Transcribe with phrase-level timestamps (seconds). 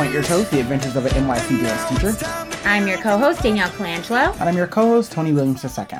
[0.00, 2.56] Point Your Toes, the adventures of an NYC dance teacher.
[2.64, 4.32] I'm your co-host Danielle Colangelo.
[4.40, 5.98] And I'm your co-host Tony Williams II.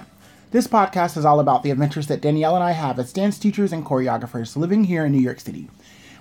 [0.52, 3.74] This podcast is all about the adventures that Danielle and I have as dance teachers
[3.74, 5.68] and choreographers living here in New York City.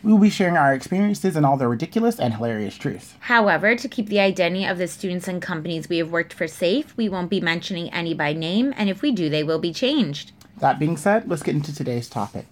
[0.03, 3.13] We will be sharing our experiences and all the ridiculous and hilarious truths.
[3.21, 6.97] However, to keep the identity of the students and companies we have worked for safe,
[6.97, 10.33] we won't be mentioning any by name, and if we do, they will be changed.
[10.57, 12.45] That being said, let's get into today's topic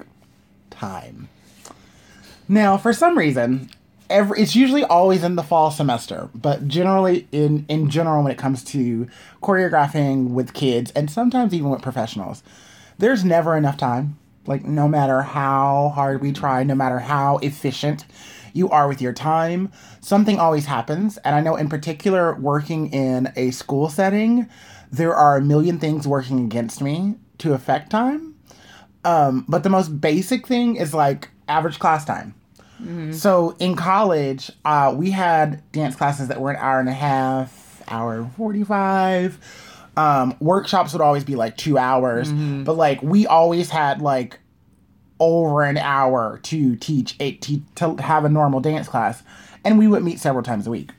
[0.70, 1.28] time.
[2.48, 3.70] Now, for some reason,
[4.10, 8.38] every it's usually always in the fall semester, but generally in in general when it
[8.38, 9.08] comes to
[9.42, 12.44] choreographing with kids and sometimes even with professionals,
[12.98, 14.18] there's never enough time.
[14.46, 18.06] Like no matter how hard we try, no matter how efficient
[18.54, 21.18] you are with your time, something always happens.
[21.18, 24.50] And I know in particular working in a school setting,
[24.92, 28.36] there are a million things working against me to affect time.
[29.06, 32.34] Um, but the most basic thing is like average class time.
[32.82, 33.14] Mm-hmm.
[33.14, 37.82] So in college, uh, we had dance classes that were an hour and a half,
[37.88, 39.40] hour 45.
[39.98, 42.64] Um, workshops would always be like two hours, mm-hmm.
[42.64, 44.40] but like we always had like
[45.20, 49.24] over an hour to teach eight to, to have a normal dance class,
[49.66, 50.92] and we would meet several times a week.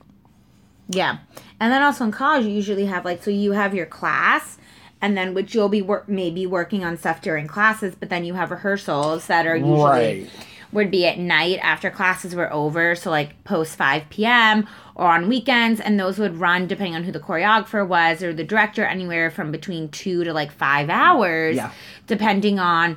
[0.88, 1.18] Yeah,
[1.60, 4.58] and then also in college, you usually have like so you have your class,
[5.00, 8.34] and then which you'll be work maybe working on stuff during classes, but then you
[8.34, 9.80] have rehearsals that are usually.
[9.80, 10.30] Right
[10.72, 14.66] would be at night after classes were over, so like post 5 p.m.
[14.94, 18.44] or on weekends, and those would run depending on who the choreographer was or the
[18.44, 21.72] director, anywhere from between two to like five hours, yeah.
[22.06, 22.96] depending on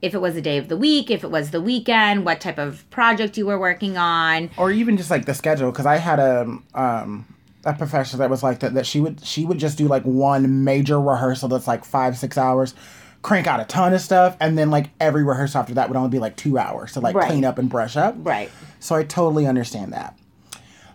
[0.00, 2.58] if it was a day of the week, if it was the weekend, what type
[2.58, 5.70] of project you were working on, or even just like the schedule.
[5.70, 7.26] Because I had a um,
[7.64, 8.74] a professor that was like that.
[8.74, 12.36] That she would she would just do like one major rehearsal that's like five six
[12.36, 12.74] hours
[13.22, 16.10] crank out a ton of stuff, and then like every rehearsal after that would only
[16.10, 17.28] be like two hours to like right.
[17.28, 18.14] clean up and brush up.
[18.18, 18.50] Right.
[18.80, 20.18] So I totally understand that.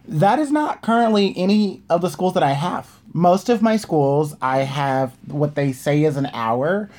[0.07, 2.89] That is not currently any of the schools that I have.
[3.13, 6.89] Most of my schools, I have what they say is an hour,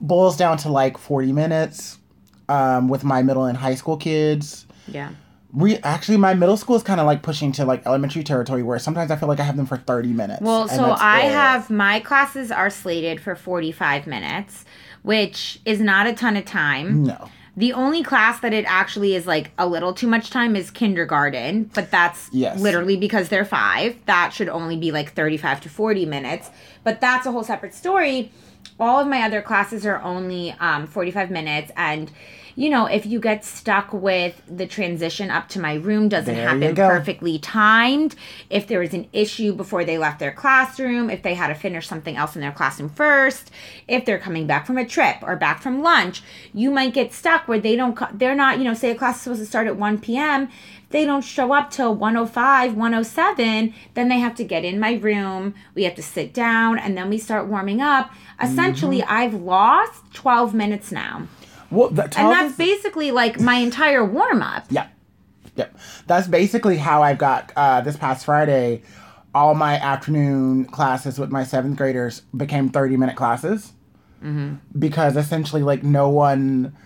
[0.00, 1.98] boils down to like 40 minutes
[2.48, 4.66] um, with my middle and high school kids.
[4.88, 5.10] Yeah
[5.52, 8.78] we actually my middle school is kind of like pushing to like elementary territory where
[8.78, 10.42] sometimes I feel like I have them for 30 minutes.
[10.42, 11.32] Well, so I it.
[11.32, 14.64] have my classes are slated for 45 minutes,
[15.02, 17.04] which is not a ton of time.
[17.04, 17.30] No.
[17.56, 21.64] The only class that it actually is like a little too much time is kindergarten,
[21.74, 22.60] but that's yes.
[22.60, 24.06] literally because they're 5.
[24.06, 26.50] That should only be like 35 to 40 minutes,
[26.84, 28.30] but that's a whole separate story.
[28.78, 32.10] All of my other classes are only um, 45 minutes and
[32.56, 36.48] you know, if you get stuck with the transition up to my room doesn't there
[36.48, 38.14] happen perfectly timed,
[38.48, 41.86] if there was an issue before they left their classroom, if they had to finish
[41.86, 43.50] something else in their classroom first,
[43.88, 46.22] if they're coming back from a trip or back from lunch,
[46.52, 49.22] you might get stuck where they don't, they're not, you know, say a class is
[49.22, 50.48] supposed to start at 1 p.m
[50.90, 55.54] they don't show up till 105 107 then they have to get in my room.
[55.74, 58.10] We have to sit down and then we start warming up.
[58.42, 59.12] Essentially mm-hmm.
[59.12, 61.28] i've lost 12 minutes now
[61.70, 64.66] well, that and that's basically like my entire warm up.
[64.70, 64.88] Yeah,
[65.56, 65.68] yeah.
[66.06, 68.82] That's basically how I've got uh, this past Friday.
[69.34, 73.72] All my afternoon classes with my seventh graders became thirty minute classes
[74.22, 74.56] mm-hmm.
[74.78, 76.76] because essentially, like, no one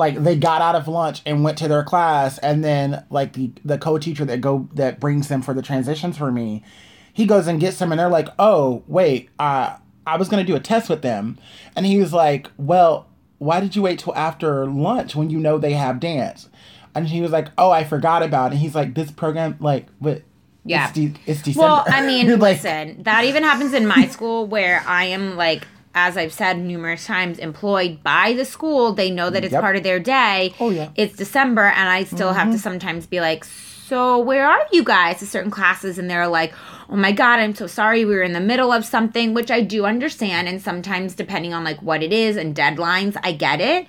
[0.00, 3.52] like they got out of lunch and went to their class and then like the,
[3.64, 6.64] the co-teacher that go that brings them for the transitions for me
[7.12, 10.50] he goes and gets them and they're like oh wait uh, i was going to
[10.50, 11.38] do a test with them
[11.76, 13.09] and he was like well
[13.40, 16.48] why did you wait till after lunch when you know they have dance?
[16.94, 18.54] And he was like, oh, I forgot about it.
[18.54, 20.22] And he's like, this program, like, what?
[20.64, 20.84] Yeah.
[20.84, 21.66] It's, de- it's December.
[21.66, 25.66] Well, I mean, like, listen, that even happens in my school where I am like,
[25.94, 28.92] as I've said numerous times, employed by the school.
[28.92, 29.62] They know that it's yep.
[29.62, 30.54] part of their day.
[30.60, 30.90] Oh, yeah.
[30.94, 32.36] It's December, and I still mm-hmm.
[32.36, 32.58] have to mm-hmm.
[32.58, 35.98] sometimes be like, so where are you guys to certain classes?
[35.98, 36.52] And they're like,
[36.90, 38.04] oh my God, I'm so sorry.
[38.04, 40.48] We were in the middle of something, which I do understand.
[40.48, 43.86] And sometimes, depending on like what it is and deadlines, I get it.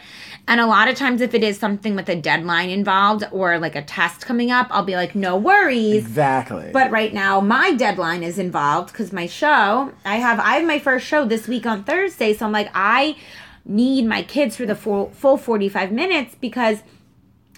[0.47, 3.75] And a lot of times, if it is something with a deadline involved or like
[3.75, 6.05] a test coming up, I'll be like, no worries.
[6.05, 6.69] Exactly.
[6.71, 10.79] But right now, my deadline is involved because my show, I have, I have my
[10.79, 12.33] first show this week on Thursday.
[12.33, 13.17] So I'm like, I
[13.65, 16.83] need my kids for the full, full 45 minutes because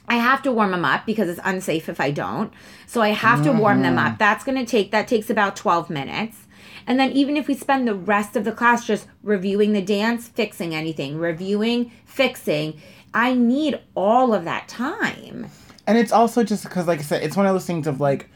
[0.08, 2.54] I have to warm them up because it's unsafe if I don't.
[2.86, 3.56] So I have mm-hmm.
[3.56, 4.14] to warm them up.
[4.14, 4.18] Mm-hmm.
[4.18, 6.48] That's going to take that takes about 12 minutes.
[6.86, 10.28] And then even if we spend the rest of the class just reviewing the dance,
[10.28, 12.82] fixing anything, reviewing, fixing,
[13.14, 15.50] I need all of that time.
[15.88, 18.30] And it's also just because like I said, it's one of those things of like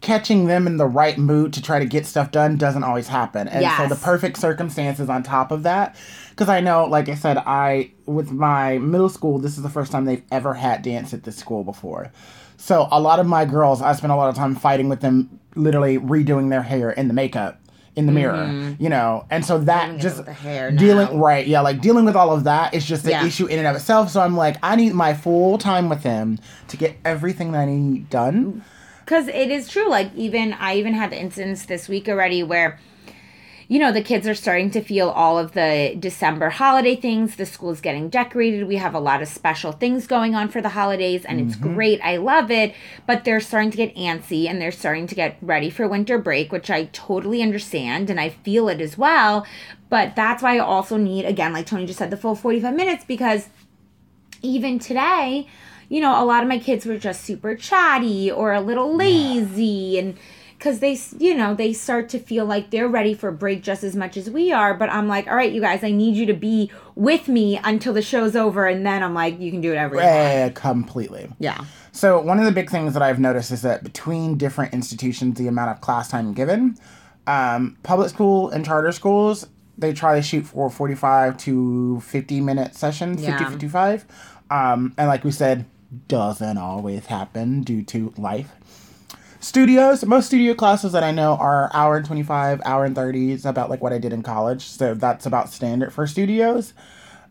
[0.00, 3.48] catching them in the right mood to try to get stuff done doesn't always happen.
[3.48, 3.78] And yes.
[3.78, 5.96] so the perfect circumstances on top of that
[6.32, 9.92] because I know, like I said, I with my middle school, this is the first
[9.92, 12.10] time they've ever had dance at this school before.
[12.56, 15.38] So a lot of my girls, I spend a lot of time fighting with them,
[15.54, 17.60] literally redoing their hair and the makeup
[17.94, 18.82] in the mirror, mm-hmm.
[18.82, 20.22] you know, and so that just
[20.78, 23.26] dealing right, yeah, like dealing with all of that is just the yeah.
[23.26, 24.08] issue in and of itself.
[24.10, 26.38] So I'm like, I need my full time with them
[26.68, 28.64] to get everything that I need done.
[29.04, 32.78] Because it is true, like even I even had the instance this week already where
[33.72, 37.36] you know, the kids are starting to feel all of the December holiday things.
[37.36, 38.68] The school's getting decorated.
[38.68, 41.48] We have a lot of special things going on for the holidays, and mm-hmm.
[41.48, 41.98] it's great.
[42.02, 42.74] I love it.
[43.06, 46.52] But they're starting to get antsy and they're starting to get ready for winter break,
[46.52, 49.46] which I totally understand and I feel it as well.
[49.88, 53.06] But that's why I also need, again, like Tony just said, the full 45 minutes
[53.06, 53.48] because
[54.42, 55.46] even today,
[55.88, 59.98] you know, a lot of my kids were just super chatty or a little lazy
[59.98, 60.18] and
[60.62, 63.96] because they you know they start to feel like they're ready for break just as
[63.96, 66.34] much as we are but i'm like all right you guys i need you to
[66.34, 69.76] be with me until the show's over and then i'm like you can do it
[69.76, 71.28] every yeah, completely.
[71.38, 71.64] Yeah.
[71.90, 75.48] So one of the big things that i've noticed is that between different institutions the
[75.48, 76.78] amount of class time given
[77.26, 82.76] um, public school and charter schools they try to shoot for 45 to 50 minute
[82.76, 83.36] sessions yeah.
[83.36, 84.04] 50 55
[84.50, 85.66] um, and like we said
[86.06, 88.52] doesn't always happen due to life
[89.42, 90.04] studios.
[90.04, 93.68] Most studio classes that i know are hour and 25 hour and 30 is about
[93.68, 94.64] like what i did in college.
[94.64, 96.72] So that's about standard for studios.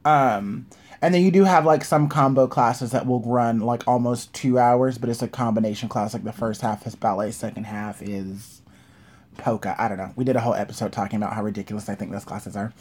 [0.05, 0.67] Um
[1.01, 4.59] and then you do have like some combo classes that will run like almost two
[4.59, 6.13] hours but it's a combination class.
[6.13, 8.61] Like the first half is ballet second half is
[9.37, 9.75] polka.
[9.79, 10.11] I don't know.
[10.15, 12.73] We did a whole episode talking about how ridiculous i think those classes are.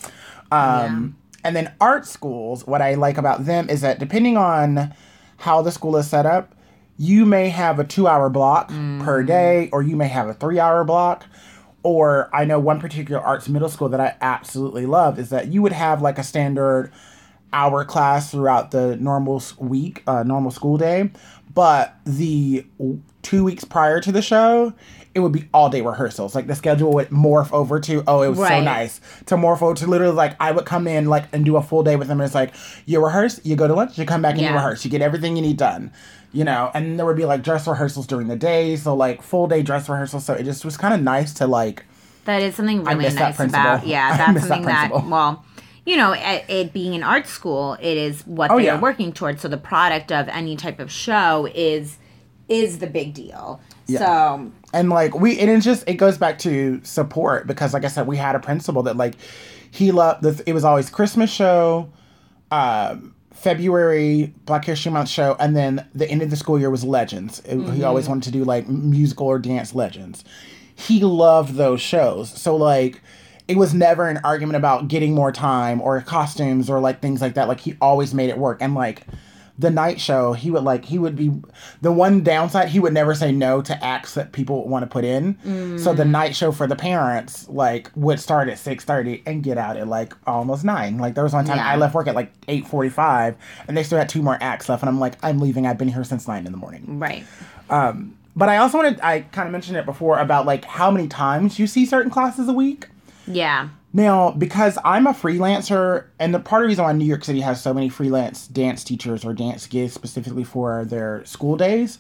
[0.50, 1.44] Um yeah.
[1.44, 4.92] and then art schools what i like about them is that depending on
[5.38, 6.54] how the school is set up
[7.00, 9.02] you may have a two hour block mm.
[9.02, 11.24] per day, or you may have a three hour block.
[11.82, 15.62] Or I know one particular arts middle school that I absolutely love is that you
[15.62, 16.92] would have like a standard
[17.54, 21.10] hour class throughout the normal week, uh, normal school day,
[21.54, 22.66] but the
[23.22, 24.74] two weeks prior to the show,
[25.14, 26.34] it would be all day rehearsals.
[26.34, 28.58] Like the schedule would morph over to, oh, it was right.
[28.58, 31.56] so nice to morph over to literally like I would come in like and do
[31.56, 32.20] a full day with them.
[32.20, 32.54] And it's like
[32.84, 34.50] you rehearse, you go to lunch, you come back and yeah.
[34.50, 35.90] you rehearse, you get everything you need done
[36.32, 39.48] you know, and there would be like dress rehearsals during the day, so like full
[39.48, 40.24] day dress rehearsals.
[40.24, 41.84] So it just was kind of nice to like.
[42.24, 44.16] That is something really nice about yeah.
[44.32, 45.44] That's something that, that, well,
[45.86, 48.76] you know, it, it, being an art school, it is what oh, they yeah.
[48.76, 49.40] are working towards.
[49.40, 51.98] So the product of any type of show is
[52.48, 53.60] is the big deal.
[53.86, 53.98] Yeah.
[53.98, 57.88] So and like we and it just it goes back to support because like I
[57.88, 59.14] said, we had a principal that like
[59.70, 61.90] he loved the it was always Christmas show.
[62.52, 66.84] Um, February Black History Month show, and then the end of the school year was
[66.84, 67.40] Legends.
[67.40, 67.72] Mm-hmm.
[67.72, 70.24] He always wanted to do like musical or dance legends.
[70.74, 72.30] He loved those shows.
[72.30, 73.00] So like
[73.48, 77.34] it was never an argument about getting more time or costumes or like things like
[77.34, 77.48] that.
[77.48, 78.58] Like he always made it work.
[78.60, 79.02] And like
[79.60, 81.30] the night show, he would like he would be
[81.82, 85.04] the one downside he would never say no to acts that people want to put
[85.04, 85.34] in.
[85.34, 85.78] Mm.
[85.78, 86.10] So the mm.
[86.10, 89.86] night show for the parents like would start at six thirty and get out at
[89.86, 90.96] like almost nine.
[90.96, 91.68] Like there was one time yeah.
[91.68, 93.36] I left work at like eight forty five
[93.68, 95.66] and they still had two more acts left and I'm like I'm leaving.
[95.66, 96.98] I've been here since nine in the morning.
[96.98, 97.24] Right.
[97.68, 101.06] Um, but I also wanted I kind of mentioned it before about like how many
[101.06, 102.88] times you see certain classes a week.
[103.26, 103.68] Yeah.
[103.92, 107.40] Now, because I'm a freelancer, and the part of the reason why New York City
[107.40, 111.98] has so many freelance dance teachers or dance gigs specifically for their school days,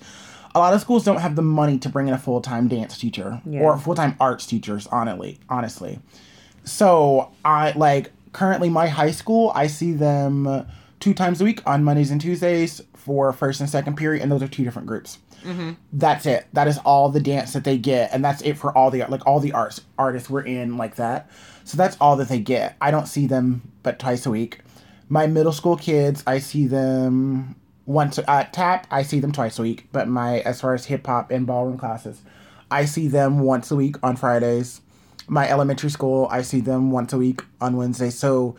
[0.54, 2.96] a lot of schools don't have the money to bring in a full time dance
[2.96, 3.60] teacher yeah.
[3.60, 4.86] or full time arts teachers.
[4.88, 5.98] Honestly, honestly,
[6.64, 9.50] so I like currently my high school.
[9.54, 10.66] I see them
[11.00, 14.42] two times a week on Mondays and Tuesdays for first and second period, and those
[14.42, 15.18] are two different groups.
[15.42, 15.72] Mm-hmm.
[15.92, 16.46] That's it.
[16.52, 19.26] That is all the dance that they get, and that's it for all the like
[19.26, 21.30] all the arts artists we're in like that.
[21.70, 22.76] So that's all that they get.
[22.80, 24.58] I don't see them but twice a week.
[25.08, 27.54] My middle school kids, I see them
[27.86, 28.88] once at tap.
[28.90, 29.86] I see them twice a week.
[29.92, 32.22] But my as far as hip hop and ballroom classes,
[32.72, 34.80] I see them once a week on Fridays.
[35.28, 38.10] My elementary school, I see them once a week on Wednesday.
[38.10, 38.56] So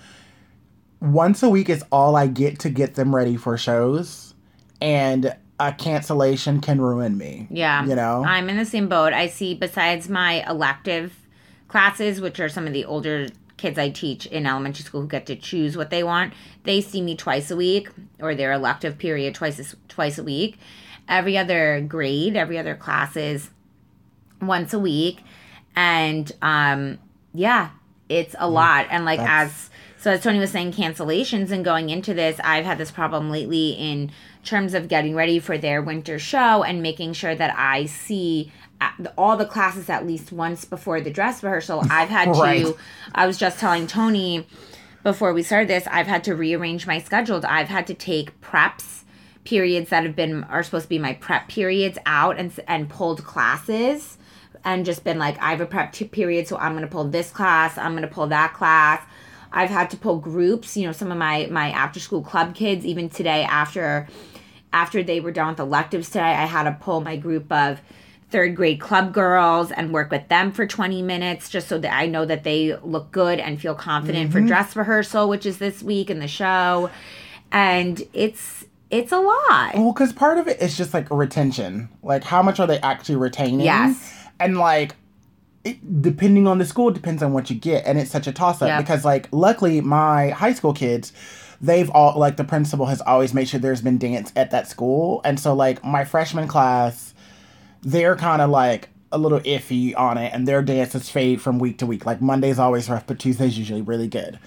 [1.02, 4.36] once a week is all I get to get them ready for shows,
[4.80, 7.48] and a cancellation can ruin me.
[7.50, 9.12] Yeah, you know, I'm in the same boat.
[9.12, 11.14] I see besides my elective
[11.72, 15.26] classes, which are some of the older kids I teach in elementary school who get
[15.28, 19.36] to choose what they want, they see me twice a week or their elective period
[19.36, 20.60] twice a, twice a week.
[21.08, 23.52] Every other grade, every other class is
[24.42, 25.22] once a week.
[25.76, 27.00] And um
[27.34, 27.70] yeah,
[28.10, 28.88] it's a lot.
[28.90, 29.54] And like That's...
[29.54, 33.30] as so as Tony was saying, cancellations and going into this, I've had this problem
[33.30, 34.12] lately in
[34.44, 38.52] terms of getting ready for their winter show and making sure that I see
[39.18, 41.84] all the classes at least once before the dress rehearsal.
[41.90, 42.66] I've had right.
[42.66, 42.78] to.
[43.14, 44.48] I was just telling Tony
[45.04, 45.88] before we started this.
[45.88, 47.42] I've had to rearrange my schedule.
[47.48, 49.04] I've had to take preps
[49.44, 53.24] periods that have been are supposed to be my prep periods out and and pulled
[53.24, 54.20] classes
[54.64, 57.32] and just been like I have a prep period so I'm going to pull this
[57.32, 59.04] class, I'm going to pull that class.
[59.54, 62.86] I've had to pull groups, you know, some of my my after school club kids
[62.86, 64.08] even today after
[64.74, 67.82] after they were done with electives today, I had to pull my group of
[68.32, 72.08] third grade club girls and work with them for 20 minutes just so that I
[72.08, 74.40] know that they look good and feel confident mm-hmm.
[74.40, 76.90] for dress rehearsal, which is this week in the show.
[77.52, 79.76] And it's it's a lot.
[79.76, 81.90] Well, because part of it is just like retention.
[82.04, 83.62] Like, how much are they actually retaining?
[83.62, 84.28] Yes.
[84.40, 84.96] And like,
[85.64, 87.86] it, depending on the school, depends on what you get.
[87.86, 88.82] And it's such a toss up yep.
[88.82, 91.14] because, like, luckily, my high school kids,
[91.62, 95.22] they've all, like, the principal has always made sure there's been dance at that school.
[95.24, 97.11] And so, like, my freshman class,
[97.82, 101.78] they're kind of like, a little iffy on it, and their dances fade from week
[101.80, 102.06] to week.
[102.06, 104.40] Like Monday's always rough, but Tuesday's usually really good.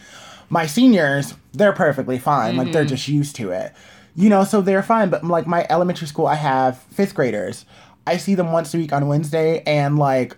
[0.48, 2.52] My seniors, they're perfectly fine.
[2.52, 2.58] Mm-hmm.
[2.60, 2.88] Like they're mm-hmm.
[2.88, 3.74] just used to it
[4.16, 5.10] you know, so they're fine.
[5.10, 7.64] But like my elementary school, I have fifth graders.
[8.06, 10.36] I see them once a week on Wednesday, and like,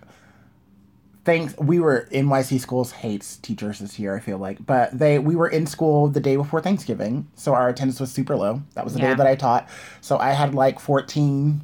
[1.25, 1.55] thanks.
[1.57, 4.15] We were NYC schools hates teachers this year.
[4.15, 7.69] I feel like, but they we were in school the day before Thanksgiving, so our
[7.69, 8.61] attendance was super low.
[8.73, 9.09] That was the yeah.
[9.09, 9.67] day that I taught.
[10.01, 11.63] So I had like 14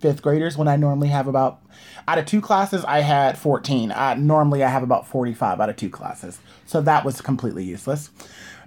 [0.00, 1.62] fifth graders when I normally have about
[2.08, 3.90] out of two classes I had 14.
[3.90, 6.38] Uh, normally I have about 45 out of two classes.
[6.66, 8.10] So that was completely useless.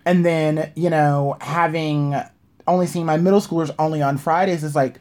[0.05, 2.15] And then, you know, having
[2.67, 4.99] only seeing my middle schoolers only on Fridays is like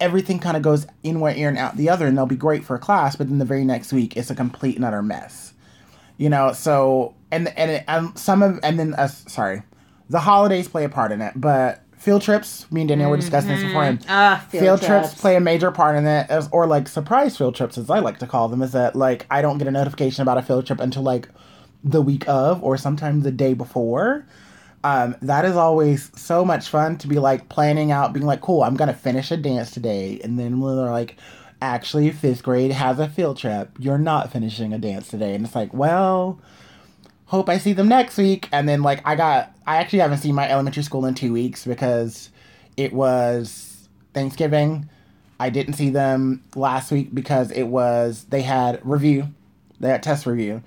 [0.00, 2.64] everything kind of goes in one ear and out the other, and they'll be great
[2.64, 5.54] for a class, but then the very next week it's a complete and utter mess.
[6.18, 9.62] You know, so and and, and some of and then uh, sorry,
[10.08, 12.70] the holidays play a part in it, but field trips.
[12.70, 13.10] Me and Danielle mm-hmm.
[13.12, 15.08] were discussing this before, and uh, field, field trips.
[15.08, 15.20] trips.
[15.20, 18.18] play a major part in it, as, or like surprise field trips, as I like
[18.18, 18.62] to call them.
[18.62, 21.28] Is that like I don't get a notification about a field trip until like
[21.82, 24.26] the week of, or sometimes the day before.
[24.84, 28.62] Um, that is always so much fun to be like planning out, being like, cool,
[28.62, 31.16] I'm gonna finish a dance today, and then when they're like,
[31.60, 33.70] actually, fifth grade has a field trip.
[33.78, 36.40] You're not finishing a dance today, and it's like, well,
[37.26, 38.48] hope I see them next week.
[38.52, 41.64] And then like I got, I actually haven't seen my elementary school in two weeks
[41.64, 42.30] because
[42.76, 44.88] it was Thanksgiving.
[45.38, 49.28] I didn't see them last week because it was they had review,
[49.78, 50.62] they had test review,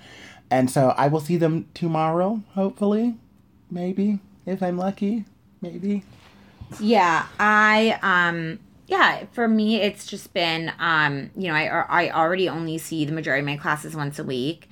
[0.52, 3.16] and so I will see them tomorrow, hopefully
[3.72, 5.26] maybe if I'm lucky,
[5.62, 6.04] maybe.
[6.80, 12.48] Yeah, I um yeah, for me it's just been um you know, I I already
[12.48, 14.70] only see the majority of my classes once a week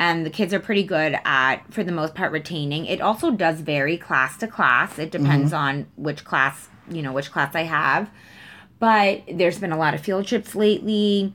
[0.00, 2.86] and the kids are pretty good at for the most part retaining.
[2.86, 4.98] It also does vary class to class.
[4.98, 5.62] It depends mm-hmm.
[5.62, 8.10] on which class, you know, which class I have.
[8.78, 11.34] But there's been a lot of field trips lately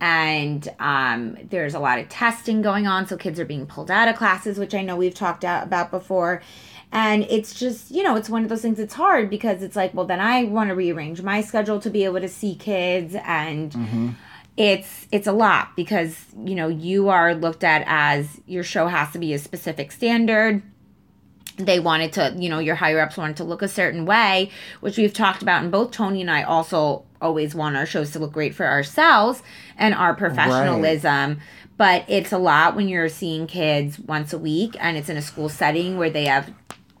[0.00, 4.08] and um, there's a lot of testing going on so kids are being pulled out
[4.08, 6.42] of classes which i know we've talked about before
[6.92, 9.94] and it's just you know it's one of those things it's hard because it's like
[9.94, 13.72] well then i want to rearrange my schedule to be able to see kids and
[13.72, 14.10] mm-hmm.
[14.56, 19.12] It's it's a lot because you know you are looked at as your show has
[19.12, 20.62] to be a specific standard
[21.56, 24.98] they wanted to, you know, your higher ups wanted to look a certain way, which
[24.98, 25.62] we've talked about.
[25.62, 29.42] And both Tony and I also always want our shows to look great for ourselves
[29.78, 31.30] and our professionalism.
[31.30, 31.38] Right.
[31.78, 35.22] But it's a lot when you're seeing kids once a week and it's in a
[35.22, 36.52] school setting where they have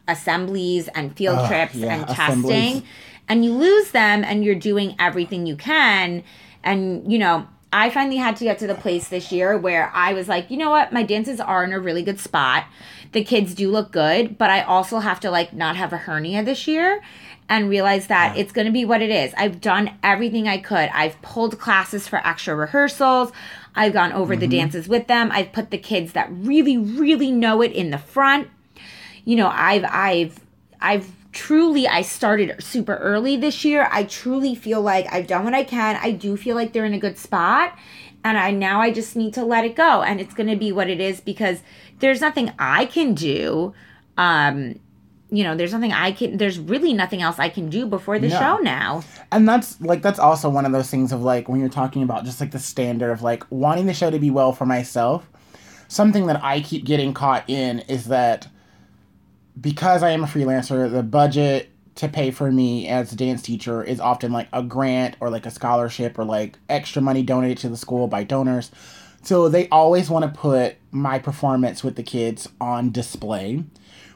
[0.08, 2.82] assemblies and field uh, trips yeah, and testing.
[3.28, 6.22] And you lose them and you're doing everything you can.
[6.66, 10.12] And, you know, I finally had to get to the place this year where I
[10.12, 12.64] was like, you know what, my dances are in a really good spot.
[13.12, 16.42] The kids do look good, but I also have to like not have a hernia
[16.42, 17.02] this year
[17.48, 18.42] and realize that yeah.
[18.42, 19.32] it's going to be what it is.
[19.36, 20.90] I've done everything I could.
[20.92, 23.32] I've pulled classes for extra rehearsals.
[23.74, 24.40] I've gone over mm-hmm.
[24.40, 25.30] the dances with them.
[25.32, 28.48] I've put the kids that really really know it in the front.
[29.24, 30.40] You know, I've I've
[30.80, 33.88] I've truly I started super early this year.
[33.92, 35.96] I truly feel like I've done what I can.
[35.96, 37.78] I do feel like they're in a good spot
[38.24, 40.72] and I now I just need to let it go and it's going to be
[40.72, 41.60] what it is because
[41.98, 43.74] there's nothing I can do
[44.16, 44.80] um
[45.30, 48.28] you know there's nothing I can there's really nothing else I can do before the
[48.28, 48.38] no.
[48.38, 49.02] show now.
[49.30, 52.24] And that's like that's also one of those things of like when you're talking about
[52.24, 55.28] just like the standard of like wanting the show to be well for myself.
[55.88, 58.48] Something that I keep getting caught in is that
[59.60, 63.82] because I am a freelancer, the budget to pay for me as a dance teacher
[63.82, 67.68] is often like a grant or like a scholarship or like extra money donated to
[67.68, 68.70] the school by donors.
[69.22, 73.64] So they always want to put my performance with the kids on display,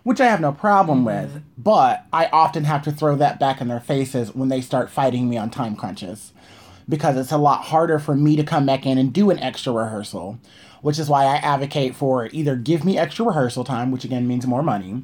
[0.03, 1.35] which I have no problem mm-hmm.
[1.35, 4.91] with, but I often have to throw that back in their faces when they start
[4.91, 6.33] fighting me on time crunches
[6.89, 9.73] because it's a lot harder for me to come back in and do an extra
[9.73, 10.39] rehearsal,
[10.83, 14.47] which is why I advocate for either give me extra rehearsal time, which again means
[14.47, 15.03] more money,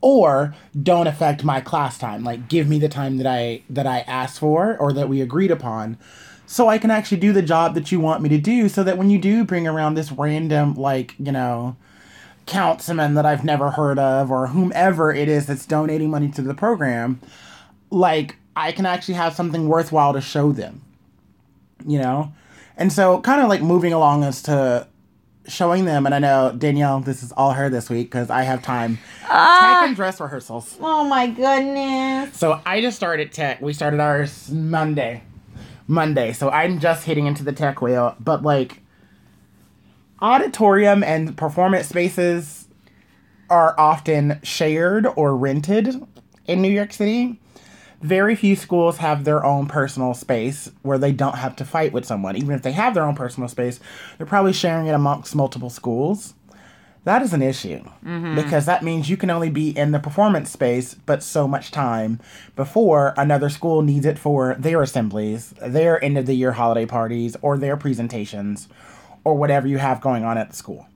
[0.00, 2.24] or don't affect my class time.
[2.24, 5.50] Like give me the time that i that i asked for or that we agreed
[5.50, 5.98] upon
[6.46, 8.98] so i can actually do the job that you want me to do so that
[8.98, 11.76] when you do bring around this random like you know
[12.46, 16.54] councilman that i've never heard of or whomever it is that's donating money to the
[16.54, 17.20] program
[17.90, 20.82] like i can actually have something worthwhile to show them
[21.86, 22.32] you know?
[22.76, 24.86] And so kind of like moving along as to
[25.50, 28.62] showing them, and I know Danielle, this is all her this week because I have
[28.62, 28.98] time.
[29.28, 30.76] Uh, tech and dress rehearsals.
[30.80, 32.36] Oh my goodness!
[32.36, 33.60] So I just started tech.
[33.60, 35.22] We started ours Monday,
[35.86, 36.32] Monday.
[36.32, 38.80] So I'm just hitting into the tech wheel, but like
[40.22, 42.68] auditorium and performance spaces
[43.48, 46.06] are often shared or rented
[46.46, 47.39] in New York City
[48.00, 52.06] very few schools have their own personal space where they don't have to fight with
[52.06, 52.36] someone.
[52.36, 53.78] Even if they have their own personal space,
[54.16, 56.34] they're probably sharing it amongst multiple schools.
[57.04, 58.34] That is an issue mm-hmm.
[58.34, 62.20] because that means you can only be in the performance space but so much time
[62.56, 67.36] before another school needs it for their assemblies, their end of the year holiday parties,
[67.40, 68.68] or their presentations,
[69.24, 70.86] or whatever you have going on at the school.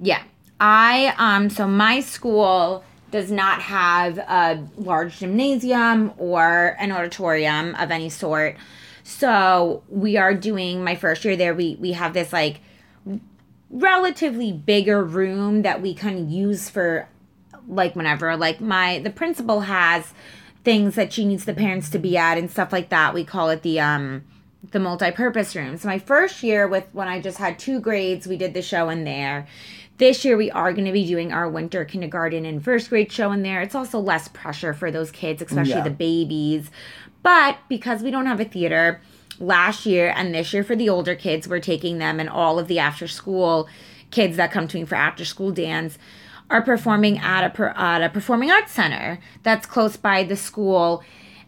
[0.00, 0.22] Yeah.
[0.60, 7.90] I um so my school does not have a large gymnasium or an auditorium of
[7.90, 8.56] any sort.
[9.02, 11.54] So we are doing my first year there.
[11.54, 12.60] We we have this like
[13.70, 17.08] relatively bigger room that we can use for
[17.66, 20.12] like whenever like my the principal has
[20.64, 23.14] things that she needs the parents to be at and stuff like that.
[23.14, 24.24] We call it the um
[24.70, 25.76] the multi-purpose room.
[25.76, 28.88] So my first year with when I just had two grades, we did the show
[28.88, 29.46] in there.
[29.98, 33.32] This year, we are going to be doing our winter kindergarten and first grade show
[33.32, 33.60] in there.
[33.60, 35.82] It's also less pressure for those kids, especially yeah.
[35.82, 36.70] the babies.
[37.22, 39.00] But because we don't have a theater,
[39.40, 42.68] last year and this year for the older kids, we're taking them and all of
[42.68, 43.68] the after school
[44.10, 45.98] kids that come to me for after school dance
[46.50, 51.02] are performing at a, at a performing arts center that's close by the school.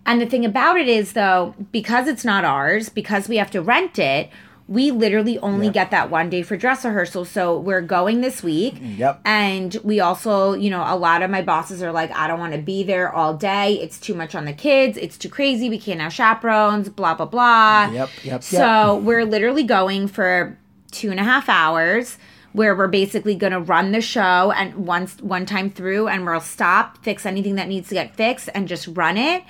[0.04, 3.62] And the thing about it is, though, because it's not ours, because we have to
[3.62, 4.30] rent it,
[4.70, 5.74] we literally only yep.
[5.74, 7.24] get that one day for dress rehearsal.
[7.24, 8.76] So we're going this week.
[8.80, 9.20] Yep.
[9.24, 12.52] And we also, you know, a lot of my bosses are like, I don't want
[12.52, 13.80] to be there all day.
[13.80, 14.96] It's too much on the kids.
[14.96, 15.68] It's too crazy.
[15.68, 17.90] We can't have chaperones, blah, blah, blah.
[17.90, 18.42] Yep, yep.
[18.44, 19.02] So yep.
[19.02, 20.56] we're literally going for
[20.92, 22.16] two and a half hours
[22.52, 26.40] where we're basically going to run the show and once one time through and we'll
[26.40, 29.42] stop fix anything that needs to get fixed and just run it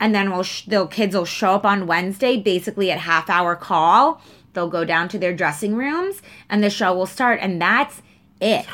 [0.00, 3.54] and then we'll sh- the kids will show up on wednesday basically at half hour
[3.54, 4.20] call
[4.58, 7.38] They'll go down to their dressing rooms and the show will start.
[7.40, 8.02] And that's
[8.40, 8.66] it.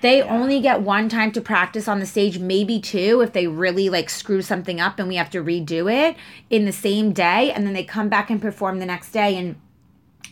[0.00, 0.36] They yeah.
[0.36, 4.10] only get one time to practice on the stage, maybe two, if they really like
[4.10, 6.16] screw something up and we have to redo it
[6.50, 7.52] in the same day.
[7.52, 9.36] And then they come back and perform the next day.
[9.36, 9.54] And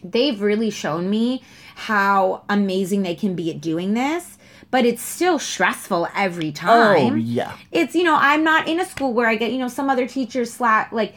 [0.03, 1.41] they've really shown me
[1.77, 4.39] how amazing they can be at doing this
[4.73, 7.13] but it's still stressful every oh, time.
[7.13, 7.57] Oh, yeah.
[7.71, 10.09] It's, you know, I'm not in a school where I get, you know, some other
[10.09, 11.15] teachers slack, like,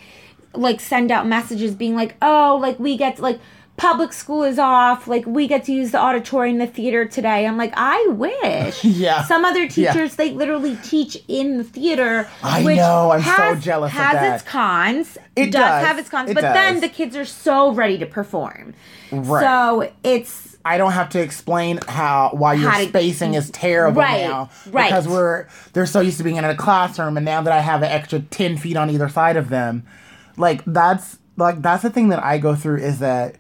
[0.54, 3.40] like send out messages being like, oh, like we get, like,
[3.80, 5.08] public school is off.
[5.08, 7.48] Like we get to use the auditorium, the theater today.
[7.48, 8.84] I'm like, I wish.
[8.84, 9.24] yeah.
[9.24, 10.16] Some other teachers yeah.
[10.18, 12.30] they literally teach in the theater.
[12.44, 13.12] I know.
[13.12, 13.92] I'm has, so jealous.
[13.94, 15.18] Has its cons.
[15.36, 16.54] It does, does have its cons, it but does.
[16.54, 18.74] then the kids are so ready to perform.
[19.12, 19.42] Right.
[19.42, 20.58] So it's.
[20.66, 24.90] I don't have to explain how why your to, spacing is terrible right, now right.
[24.90, 27.82] because we're they're so used to being in a classroom, and now that I have
[27.82, 29.88] an extra ten feet on either side of them,
[30.36, 33.39] like that's like that's the thing that I go through is that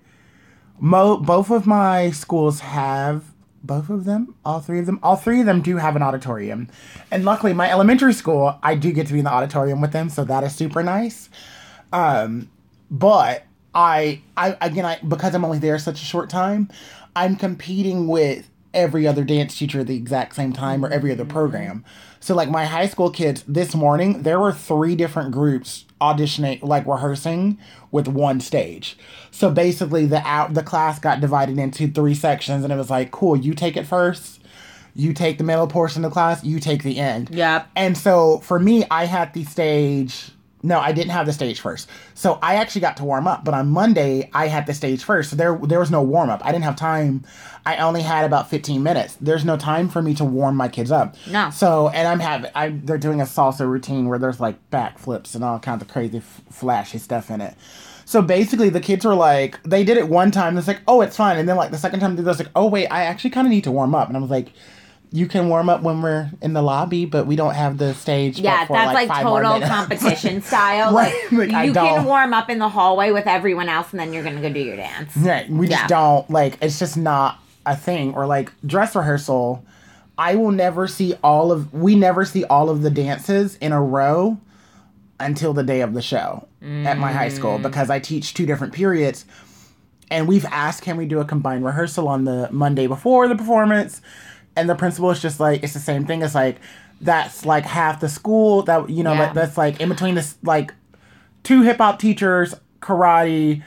[0.80, 3.24] Mo, both of my schools have
[3.62, 6.70] both of them, all three of them, all three of them do have an auditorium,
[7.12, 10.10] and luckily my elementary school I do get to be in the auditorium with them,
[10.10, 11.30] so that is super nice.
[11.92, 12.50] Um,
[12.90, 16.70] but I, I again, I because I'm only there such a short time,
[17.16, 21.24] I'm competing with every other dance teacher at the exact same time or every other
[21.24, 21.32] mm-hmm.
[21.32, 21.86] program.
[22.20, 26.86] So like my high school kids this morning, there were three different groups auditioning like
[26.86, 27.58] rehearsing
[27.92, 28.98] with one stage.
[29.32, 33.12] So basically the out the class got divided into three sections and it was like,
[33.12, 34.42] cool, you take it first,
[34.96, 37.30] you take the middle portion of the class, you take the end.
[37.32, 37.70] Yep.
[37.76, 41.90] And so for me, I had the stage no, I didn't have the stage first.
[42.16, 45.30] So I actually got to warm up, but on Monday I had the stage first.
[45.30, 46.44] So there there was no warm up.
[46.44, 47.24] I didn't have time.
[47.66, 49.18] I only had about 15 minutes.
[49.22, 51.16] There's no time for me to warm my kids up.
[51.30, 51.50] No.
[51.50, 55.44] So, and I'm having I they're doing a salsa routine where there's like backflips and
[55.44, 57.56] all kinds of crazy f- flashy stuff in it.
[58.06, 60.58] So basically, the kids were like, they did it one time.
[60.58, 61.38] It's like, oh, it's fine.
[61.38, 63.52] And then like the second time, they was like, oh wait, I actually kind of
[63.52, 64.08] need to warm up.
[64.08, 64.52] And I was like,
[65.12, 68.40] you can warm up when we're in the lobby, but we don't have the stage.
[68.40, 70.94] Yeah, that's like, like total competition style.
[70.94, 74.24] Like, like you can warm up in the hallway with everyone else, and then you're
[74.24, 75.16] gonna go do your dance.
[75.18, 75.50] Right.
[75.50, 75.78] We yeah.
[75.78, 76.58] just don't like.
[76.62, 78.14] It's just not a thing.
[78.14, 79.64] Or like dress rehearsal.
[80.18, 83.82] I will never see all of we never see all of the dances in a
[83.82, 84.38] row
[85.20, 86.86] until the day of the show mm.
[86.86, 87.64] at my high school mm.
[87.64, 89.26] because I teach two different periods.
[90.12, 94.02] And we've asked, can we do a combined rehearsal on the Monday before the performance?
[94.56, 96.22] And the principal is just like, it's the same thing.
[96.22, 96.58] It's like,
[97.02, 99.34] that's like half the school that, you know, yeah.
[99.34, 100.74] that's like in between this, like
[101.44, 103.64] two hip hop teachers, karate,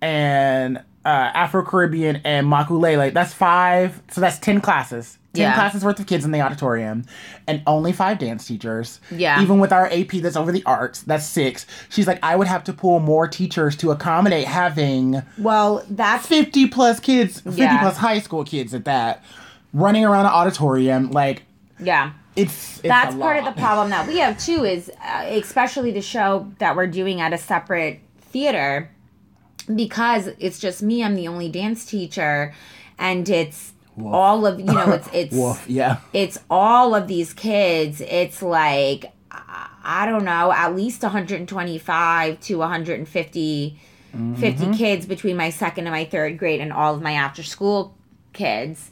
[0.00, 3.12] and uh, Afro Caribbean and Maculele.
[3.12, 4.02] That's five.
[4.10, 5.18] So that's 10 classes.
[5.34, 5.54] 10 yeah.
[5.54, 7.04] classes worth of kids in the auditorium
[7.46, 9.00] and only five dance teachers.
[9.12, 9.40] Yeah.
[9.40, 11.66] Even with our AP that's over the arts, that's six.
[11.88, 16.66] She's like, I would have to pull more teachers to accommodate having well, that's 50
[16.68, 17.80] plus kids, 50 yeah.
[17.80, 19.22] plus high school kids at that,
[19.72, 21.10] running around an auditorium.
[21.10, 21.42] Like,
[21.78, 22.12] yeah.
[22.36, 26.00] It's, it's that's part of the problem that we have too is uh, especially the
[26.00, 28.88] show that we're doing at a separate theater
[29.74, 32.54] because it's just me i'm the only dance teacher
[32.98, 33.72] and it's
[34.04, 40.06] all of you know it's it's yeah it's all of these kids it's like i
[40.06, 43.80] don't know at least 125 to 150
[44.14, 44.34] mm-hmm.
[44.34, 47.96] 50 kids between my second and my third grade and all of my after school
[48.32, 48.90] kids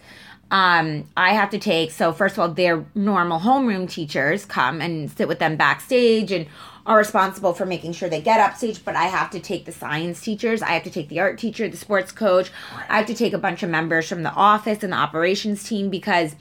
[0.51, 5.11] um, I have to take so first of all, their normal homeroom teachers come and
[5.11, 6.47] sit with them backstage and
[6.87, 10.23] are responsible for making sure they get upstage, but I have to take the science
[10.23, 12.51] teachers, I have to take the art teacher, the sports coach,
[12.89, 15.91] I have to take a bunch of members from the office and the operations team
[15.91, 16.35] because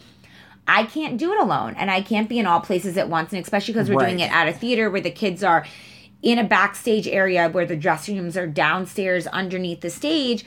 [0.65, 3.41] I can't do it alone and I can't be in all places at once and
[3.41, 4.07] especially because we're right.
[4.07, 5.65] doing it at a theater where the kids are
[6.21, 10.45] in a backstage area where the dressing rooms are downstairs underneath the stage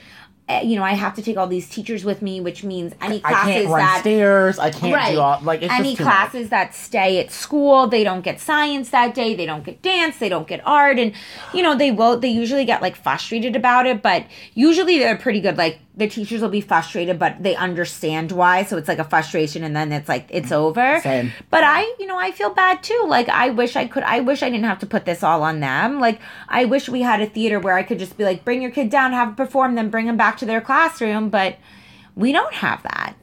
[0.51, 3.21] Eh, you know, I have to take all these teachers with me, which means any
[3.21, 6.49] classes I can't run that stairs, I can't right, do all like any classes much.
[6.49, 7.87] that stay at school.
[7.87, 9.33] They don't get science that day.
[9.33, 10.17] They don't get dance.
[10.17, 11.13] They don't get art, and
[11.53, 12.19] you know they will.
[12.19, 15.57] They usually get like frustrated about it, but usually they're pretty good.
[15.57, 18.63] Like the teachers will be frustrated, but they understand why.
[18.63, 20.99] So it's like a frustration, and then it's like it's over.
[21.01, 21.31] Same.
[21.51, 23.05] But I, you know, I feel bad too.
[23.07, 24.01] Like I wish I could.
[24.01, 25.99] I wish I didn't have to put this all on them.
[25.99, 28.71] Like I wish we had a theater where I could just be like, bring your
[28.71, 31.29] kid down, have perform, then bring them back to their classroom.
[31.29, 31.57] But
[32.15, 33.13] we don't have that.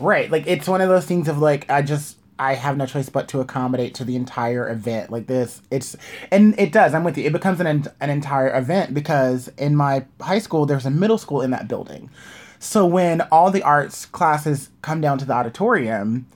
[0.00, 0.28] Right.
[0.28, 3.28] Like it's one of those things of like I just I have no choice but
[3.28, 5.62] to accommodate to the entire event like this.
[5.70, 5.96] It's
[6.32, 6.92] and it does.
[6.94, 7.24] I'm with you.
[7.24, 7.66] It becomes an
[8.00, 12.10] an entire event because in my high school there's a middle school in that building.
[12.58, 16.26] So when all the arts classes come down to the auditorium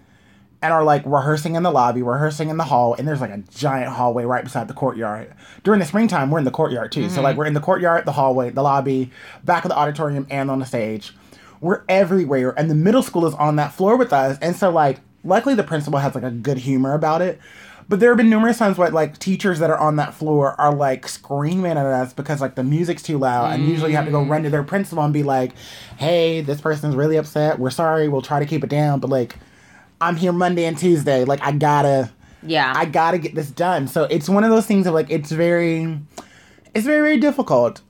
[0.60, 3.38] and are like rehearsing in the lobby, rehearsing in the hall, and there's like a
[3.38, 5.34] giant hallway right beside the courtyard.
[5.64, 7.06] During the springtime, we're in the courtyard too.
[7.06, 7.14] Mm-hmm.
[7.14, 9.10] So like we're in the courtyard, the hallway, the lobby,
[9.44, 11.14] back of the auditorium, and on the stage.
[11.60, 14.38] We're everywhere, and the middle school is on that floor with us.
[14.40, 17.40] And so like luckily the principal has like a good humor about it.
[17.88, 20.74] But there have been numerous times where like teachers that are on that floor are
[20.74, 24.10] like screaming at us because like the music's too loud, and usually you have to
[24.10, 25.52] go run to their principal and be like,
[25.96, 27.58] "Hey, this person's really upset.
[27.58, 28.08] We're sorry.
[28.08, 29.36] We'll try to keep it down, but like,
[30.02, 31.24] I'm here Monday and Tuesday.
[31.24, 32.10] Like, I gotta,
[32.42, 35.32] yeah, I gotta get this done." So it's one of those things of like it's
[35.32, 35.98] very,
[36.74, 37.80] it's very very difficult.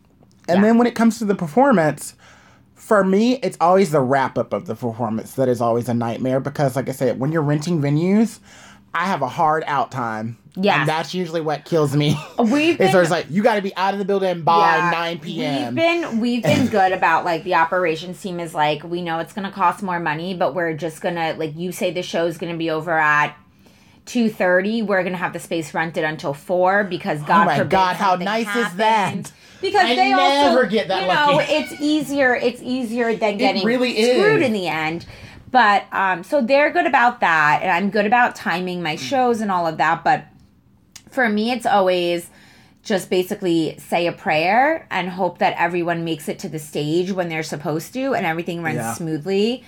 [0.46, 0.62] And yeah.
[0.62, 2.14] then when it comes to the performance,
[2.88, 6.40] for me, it's always the wrap up of the performance that is always a nightmare
[6.40, 8.38] because, like I said, when you're renting venues,
[8.94, 10.38] I have a hard out time.
[10.56, 10.80] Yeah.
[10.80, 12.18] And that's usually what kills me.
[12.38, 15.18] We've been, it's like you got to be out of the building by yeah, 9
[15.18, 15.74] p.m.
[15.74, 19.34] We've been we've been good about like the operations team is like we know it's
[19.34, 22.24] going to cost more money, but we're just going to like you say the show
[22.24, 23.36] is going to be over at
[24.06, 27.70] 2:30, we're going to have the space rented until 4 because God oh my forbid
[27.70, 28.66] God, how nice happens.
[28.66, 29.32] is that?
[29.60, 31.52] Because I they also get that you know lucky.
[31.52, 34.46] it's easier it's easier than getting really screwed is.
[34.46, 35.06] in the end
[35.50, 39.50] but um so they're good about that and i'm good about timing my shows and
[39.50, 40.26] all of that but
[41.10, 42.30] for me it's always
[42.82, 47.28] just basically say a prayer and hope that everyone makes it to the stage when
[47.28, 48.94] they're supposed to and everything runs yeah.
[48.94, 49.64] smoothly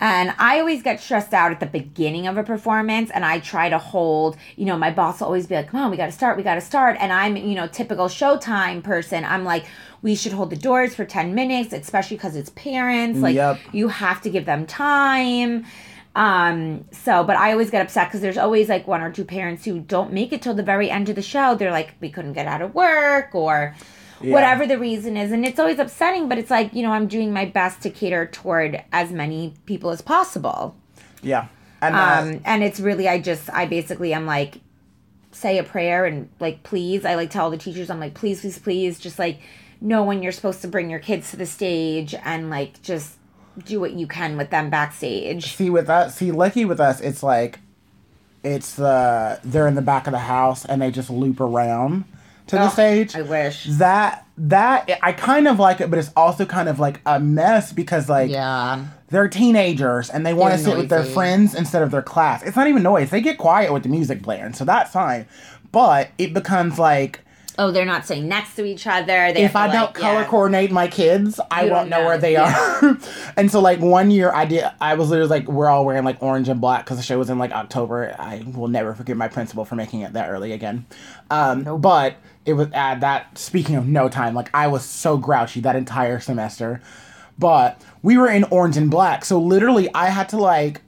[0.00, 3.68] and I always get stressed out at the beginning of a performance and I try
[3.68, 6.12] to hold, you know, my boss will always be like, come on, we got to
[6.12, 6.96] start, we got to start.
[7.00, 9.24] And I'm, you know, typical showtime person.
[9.24, 9.66] I'm like,
[10.00, 13.18] we should hold the doors for 10 minutes, especially because it's parents.
[13.18, 13.58] Like, yep.
[13.72, 15.66] you have to give them time.
[16.14, 19.64] Um, so, but I always get upset because there's always like one or two parents
[19.64, 21.56] who don't make it till the very end of the show.
[21.56, 23.74] They're like, we couldn't get out of work or,
[24.20, 24.32] yeah.
[24.32, 25.32] whatever the reason is.
[25.32, 28.26] And it's always upsetting, but it's like, you know, I'm doing my best to cater
[28.26, 30.76] toward as many people as possible.
[31.22, 31.48] Yeah.
[31.80, 34.60] And, uh, um, and it's really, I just, I basically am like,
[35.30, 38.58] say a prayer and like, please, I like tell the teachers, I'm like, please, please,
[38.58, 39.40] please, just like
[39.80, 43.14] know when you're supposed to bring your kids to the stage and like just
[43.64, 45.54] do what you can with them backstage.
[45.54, 47.60] See, with us, see, lucky with us, it's like,
[48.42, 52.04] it's the, they're in the back of the house and they just loop around
[52.48, 53.14] to oh, the stage.
[53.14, 57.00] I wish that that I kind of like it, but it's also kind of like
[57.06, 58.84] a mess because like yeah.
[59.08, 62.42] they're teenagers and they want to sit with their friends instead of their class.
[62.42, 63.10] It's not even noise.
[63.10, 65.26] They get quiet with the music playing, so that's fine.
[65.70, 67.20] But it becomes like
[67.58, 69.32] oh, they're not sitting next to each other.
[69.32, 70.26] They if I don't color yeah.
[70.26, 72.78] coordinate my kids, I you won't know, know, where they yeah.
[72.82, 72.98] are.
[73.36, 74.64] and so, like one year, I did.
[74.80, 77.28] I was literally like, we're all wearing like orange and black because the show was
[77.28, 78.14] in like October.
[78.18, 80.86] I will never forget my principal for making it that early again.
[81.30, 81.82] Um, nope.
[81.82, 82.16] But
[82.48, 83.36] it was at that.
[83.38, 86.80] Speaking of no time, like I was so grouchy that entire semester.
[87.38, 90.80] But we were in orange and black, so literally I had to like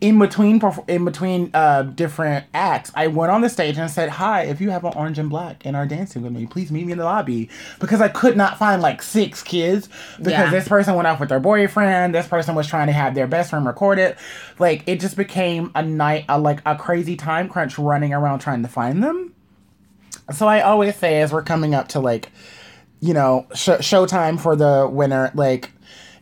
[0.00, 4.42] in between in between uh, different acts, I went on the stage and said, "Hi,
[4.42, 6.92] if you have an orange and black and are dancing with me, please meet me
[6.92, 7.48] in the lobby."
[7.80, 10.50] Because I could not find like six kids because yeah.
[10.50, 13.50] this person went off with their boyfriend, this person was trying to have their best
[13.50, 14.18] friend record it.
[14.58, 18.62] Like it just became a night, a, like a crazy time crunch running around trying
[18.62, 19.33] to find them.
[20.32, 22.30] So I always say, as we're coming up to like,
[23.00, 25.70] you know, sh- showtime for the winner, like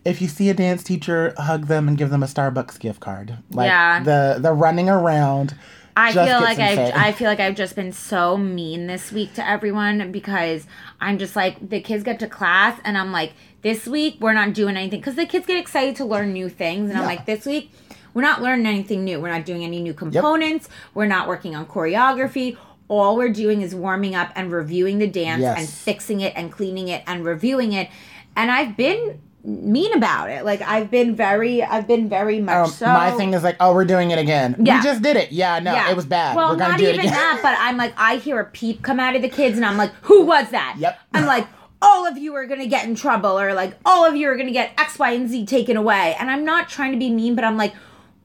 [0.05, 3.39] if you see a dance teacher, hug them and give them a Starbucks gift card.
[3.51, 4.03] Like yeah.
[4.03, 5.55] the the running around.
[5.95, 9.47] I feel like I I feel like I've just been so mean this week to
[9.47, 10.67] everyone because
[11.01, 14.55] I'm just like the kids get to class and I'm like this week we're not
[14.55, 17.01] doing anything because the kids get excited to learn new things and yeah.
[17.01, 17.71] I'm like this week
[18.15, 19.21] we're not learning anything new.
[19.21, 20.69] We're not doing any new components.
[20.69, 20.95] Yep.
[20.95, 22.57] We're not working on choreography.
[23.01, 25.59] All we're doing is warming up and reviewing the dance yes.
[25.59, 27.89] and fixing it and cleaning it and reviewing it.
[28.37, 30.45] And I've been mean about it.
[30.45, 32.87] Like I've been very, I've been very much um, so.
[32.87, 34.57] My thing is like, oh, we're doing it again.
[34.59, 34.79] Yeah.
[34.79, 35.33] We just did it.
[35.33, 35.91] Yeah, no, yeah.
[35.91, 36.37] it was bad.
[36.37, 39.29] Well, not even that, but I'm like, I hear a peep come out of the
[39.29, 40.77] kids, and I'm like, who was that?
[40.79, 41.01] Yep.
[41.15, 41.47] I'm like.
[41.85, 44.53] All of you are gonna get in trouble, or like all of you are gonna
[44.53, 46.15] get X, Y, and Z taken away.
[46.21, 47.75] And I'm not trying to be mean, but I'm like,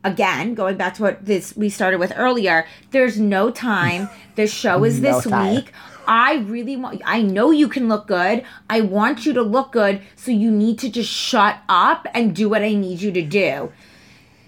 [0.08, 4.10] again, going back to what this we started with earlier, there's no time.
[4.36, 5.56] The show is no this time.
[5.56, 5.72] week.
[6.08, 8.44] I really want, I know you can look good.
[8.70, 10.02] I want you to look good.
[10.16, 13.74] So you need to just shut up and do what I need you to do.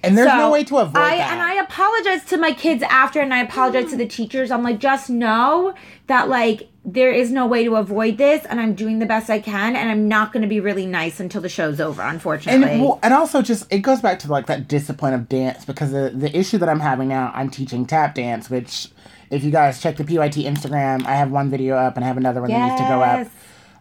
[0.03, 1.31] And there's so no way to avoid I, that.
[1.31, 4.51] And I apologize to my kids after, and I apologize to the teachers.
[4.51, 5.73] I'm like, just know
[6.07, 9.39] that like there is no way to avoid this, and I'm doing the best I
[9.39, 12.01] can, and I'm not going to be really nice until the show's over.
[12.01, 15.65] Unfortunately, and well, and also just it goes back to like that discipline of dance
[15.65, 18.89] because the the issue that I'm having now, I'm teaching tap dance, which
[19.29, 22.17] if you guys check the PYT Instagram, I have one video up and I have
[22.17, 22.59] another one yes.
[22.59, 23.27] that needs to go up.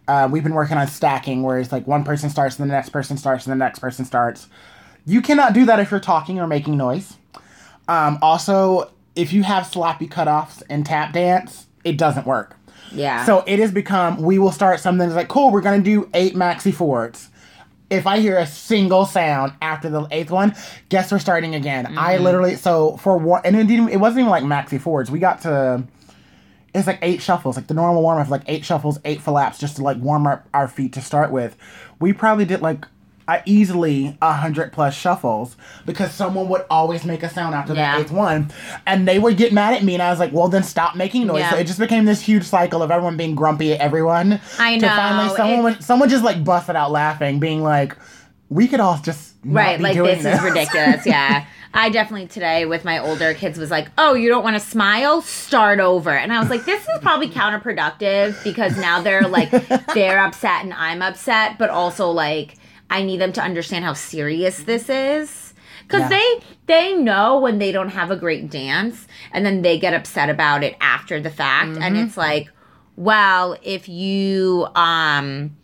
[0.07, 2.89] Uh, we've been working on stacking, where it's like one person starts and the next
[2.89, 4.47] person starts and the next person starts.
[5.05, 7.17] You cannot do that if you're talking or making noise.
[7.87, 12.55] Um, also, if you have sloppy cutoffs and tap dance, it doesn't work.
[12.91, 13.25] Yeah.
[13.25, 16.35] So it has become we will start something that's like, cool, we're gonna do eight
[16.35, 17.29] Maxie Fords
[17.89, 20.55] if I hear a single sound after the eighth one,
[20.89, 21.85] guess we're starting again.
[21.85, 21.99] Mm-hmm.
[21.99, 23.89] I literally so for one, and it didn't.
[23.89, 25.09] It wasn't even like Maxie Fords.
[25.09, 25.83] We got to.
[26.73, 29.77] It's like eight shuffles, like the normal warm up, like eight shuffles, eight flaps, just
[29.77, 31.57] to like warm up our feet to start with.
[31.99, 32.85] We probably did like
[33.29, 37.95] I easily a hundred plus shuffles because someone would always make a sound after yeah.
[37.95, 38.51] the eighth one,
[38.87, 41.27] and they would get mad at me, and I was like, "Well, then stop making
[41.27, 41.51] noise." Yeah.
[41.51, 44.41] So it just became this huge cycle of everyone being grumpy at everyone.
[44.57, 44.87] I know.
[44.87, 47.95] To finally, someone would, someone just like busted out laughing, being like,
[48.49, 51.45] "We could all just right, like this, this is ridiculous." Yeah.
[51.71, 55.21] I definitely today with my older kids was like, "Oh, you don't want to smile?
[55.21, 59.51] Start over." And I was like, "This is probably counterproductive because now they're like
[59.93, 62.55] they're upset and I'm upset, but also like
[62.89, 65.49] I need them to understand how serious this is
[65.89, 66.19] because yeah.
[66.19, 70.29] they they know when they don't have a great dance and then they get upset
[70.29, 71.81] about it after the fact mm-hmm.
[71.81, 72.49] and it's like
[72.95, 75.55] well if you um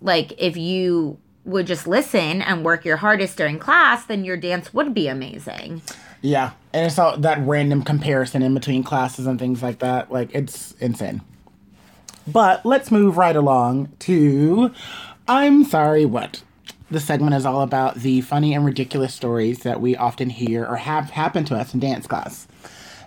[0.00, 4.72] like if you would just listen and work your hardest during class then your dance
[4.72, 5.82] would be amazing
[6.20, 10.32] yeah and it's all that random comparison in between classes and things like that like
[10.32, 11.20] it's insane
[12.26, 14.72] but let's move right along to
[15.26, 16.42] i'm sorry what
[16.92, 20.76] the segment is all about the funny and ridiculous stories that we often hear or
[20.76, 22.46] have happen to us in dance class.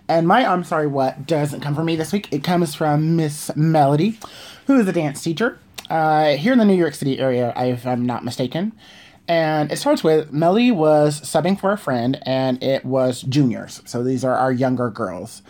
[0.07, 2.27] And my I'm sorry what doesn't come from me this week.
[2.31, 4.19] It comes from Miss Melody,
[4.67, 8.05] who is a dance teacher uh, here in the New York City area, if I'm
[8.05, 8.73] not mistaken.
[9.27, 13.81] And it starts with Melody was subbing for a friend, and it was juniors.
[13.85, 15.41] So these are our younger girls.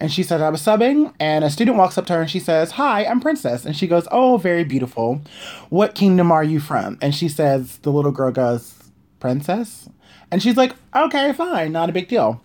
[0.00, 2.40] And she said, I was subbing, and a student walks up to her and she
[2.40, 3.66] says, Hi, I'm Princess.
[3.66, 5.20] And she goes, Oh, very beautiful.
[5.68, 6.98] What kingdom are you from?
[7.02, 9.90] And she says, The little girl goes, Princess?
[10.30, 12.40] And she's like, Okay, fine, not a big deal.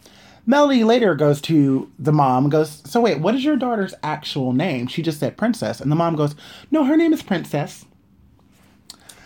[0.46, 4.88] Melody later goes to the mom goes, So wait, what is your daughter's actual name?
[4.88, 5.80] She just said Princess.
[5.80, 6.36] And the mom goes,
[6.72, 7.86] No, her name is Princess.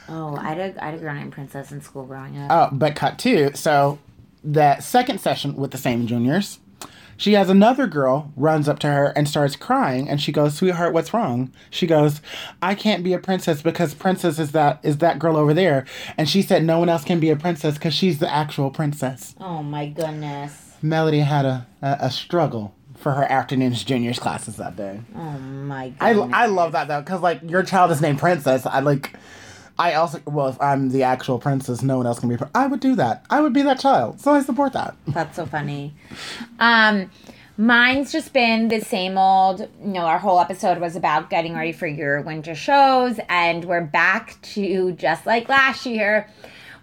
[0.07, 2.51] Oh, I had a, I had a girl named Princess in school growing up.
[2.51, 3.51] Oh, but cut two.
[3.55, 3.97] So
[4.43, 6.59] that second session with the same juniors
[7.19, 10.93] She has another girl runs up to her and starts crying and she goes, "Sweetheart,
[10.93, 12.21] what's wrong?" She goes,
[12.61, 15.83] "I can't be a princess because princess is that is that girl over there."
[16.17, 19.35] And she said no one else can be a princess cuz she's the actual princess.
[19.37, 20.77] Oh my goodness.
[20.81, 25.01] Melody had a, a, a struggle for her afternoons juniors classes that day.
[25.13, 26.29] Oh my goodness.
[26.33, 28.65] I I love that though cuz like your child is named Princess.
[28.65, 29.13] I like
[29.79, 32.35] I also, well, if I'm the actual princess, no one else can be.
[32.53, 33.25] I would do that.
[33.29, 34.19] I would be that child.
[34.19, 34.93] So I support that.
[35.07, 35.93] That's so funny.
[36.59, 37.09] Um,
[37.57, 39.61] mine's just been the same old.
[39.61, 43.85] You know, our whole episode was about getting ready for your winter shows, and we're
[43.85, 46.29] back to just like last year.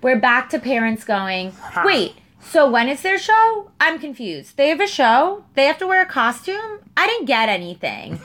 [0.00, 1.52] We're back to parents going,
[1.85, 2.14] wait.
[2.40, 3.70] So when is their show?
[3.80, 4.56] I'm confused.
[4.56, 5.44] They have a show.
[5.54, 6.78] They have to wear a costume.
[6.96, 8.20] I didn't get anything.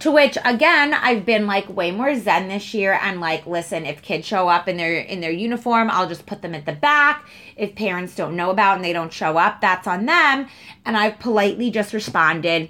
[0.00, 4.02] To which again, I've been like way more zen this year and like, listen, if
[4.02, 7.26] kids show up in their in their uniform, I'll just put them at the back.
[7.56, 10.48] If parents don't know about and they don't show up, that's on them.
[10.84, 12.68] And I've politely just responded,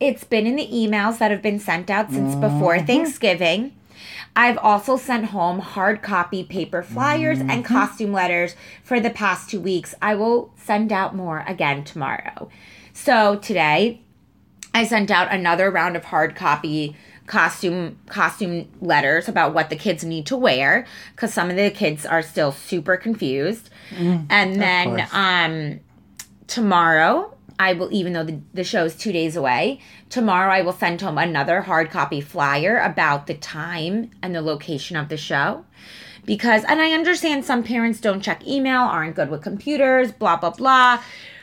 [0.00, 2.40] it's been in the emails that have been sent out since mm-hmm.
[2.40, 3.72] before Thanksgiving.
[4.34, 7.50] I've also sent home hard copy paper flyers mm-hmm.
[7.50, 9.94] and costume letters for the past two weeks.
[10.02, 12.50] I will send out more again tomorrow.
[12.92, 14.02] So today,
[14.76, 16.94] I sent out another round of hard copy
[17.26, 22.04] costume costume letters about what the kids need to wear because some of the kids
[22.04, 23.70] are still super confused.
[23.90, 25.80] Mm, and then um,
[26.46, 30.74] tomorrow I will, even though the, the show is two days away, tomorrow I will
[30.74, 35.64] send home another hard copy flyer about the time and the location of the show.
[36.26, 40.50] Because, and I understand some parents don't check email, aren't good with computers, blah, blah,
[40.50, 41.00] blah.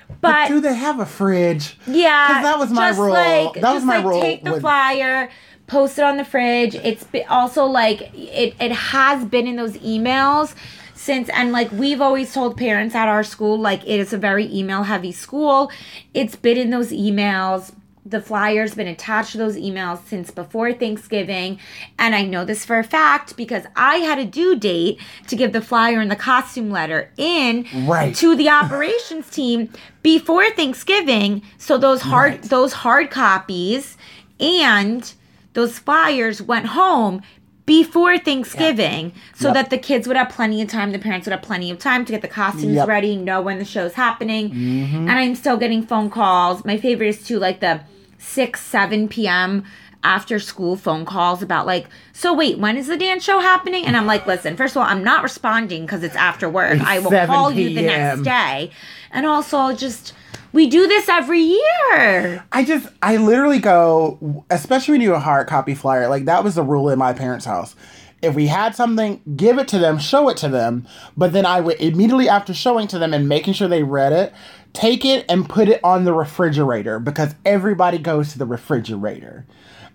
[0.07, 1.77] But, but, do they have a fridge?
[1.87, 3.13] Yeah, because that was my rule.
[3.13, 4.21] Like, that was my like rule.
[4.21, 4.61] Take the with...
[4.61, 5.29] flyer,
[5.67, 6.75] post it on the fridge.
[6.75, 8.55] It's also like it.
[8.59, 10.55] It has been in those emails
[10.93, 14.53] since, and like we've always told parents at our school, like it is a very
[14.53, 15.71] email heavy school.
[16.13, 17.73] It's been in those emails
[18.05, 21.59] the flyer's been attached to those emails since before Thanksgiving.
[21.97, 25.53] And I know this for a fact because I had a due date to give
[25.53, 28.13] the flyer and the costume letter in right.
[28.15, 29.69] to the operations team
[30.01, 31.43] before Thanksgiving.
[31.57, 32.41] So those hard right.
[32.43, 33.97] those hard copies
[34.39, 35.13] and
[35.53, 37.21] those flyers went home
[37.65, 39.15] before Thanksgiving yep.
[39.35, 39.53] so yep.
[39.53, 42.03] that the kids would have plenty of time, the parents would have plenty of time
[42.03, 42.89] to get the costumes yep.
[42.89, 44.49] ready, know when the show's happening.
[44.49, 45.07] Mm-hmm.
[45.07, 46.65] And I'm still getting phone calls.
[46.65, 47.81] My favorite is to like the
[48.23, 49.63] 6, 7 p.m.
[50.03, 53.85] after school phone calls about like, so wait, when is the dance show happening?
[53.85, 56.79] And I'm like, listen, first of all, I'm not responding because it's after work.
[56.81, 58.71] I will call you the next day.
[59.11, 60.13] And also just
[60.51, 62.43] we do this every year.
[62.51, 66.43] I just I literally go, especially when you do a hard copy flyer, like that
[66.43, 67.75] was the rule in my parents' house
[68.23, 70.87] if we had something, give it to them, show it to them.
[71.17, 74.33] But then I would immediately after showing to them and making sure they read it,
[74.73, 79.45] take it and put it on the refrigerator because everybody goes to the refrigerator.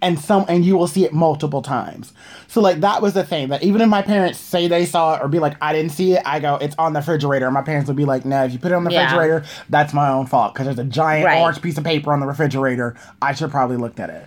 [0.00, 2.12] And some and you will see it multiple times.
[2.46, 5.22] So like that was the thing that even if my parents say they saw it
[5.22, 7.50] or be like, I didn't see it, I go, it's on the refrigerator.
[7.50, 9.10] My parents would be like, No, if you put it on the yeah.
[9.10, 10.54] refrigerator, that's my own fault.
[10.54, 11.40] Because there's a giant right.
[11.40, 12.94] orange piece of paper on the refrigerator.
[13.20, 14.24] I should probably looked at it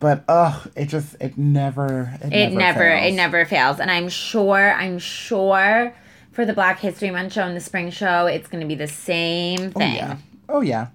[0.00, 4.08] but ugh it just it never it, it never, never it never fails and i'm
[4.08, 5.92] sure i'm sure
[6.38, 8.86] for the black history month show and the spring show it's going to be the
[8.86, 10.16] same thing oh yeah,
[10.48, 10.86] oh, yeah.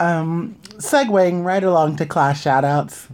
[0.00, 3.06] um segueing right along to class shoutouts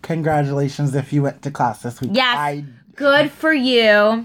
[0.00, 4.24] congratulations if you went to class this week yes I, good for you